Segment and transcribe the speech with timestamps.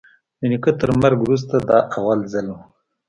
[0.39, 2.57] د نيکه تر مرگ وروسته دا اول ځل و.